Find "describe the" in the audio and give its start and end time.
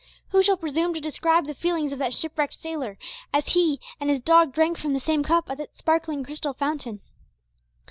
0.99-1.53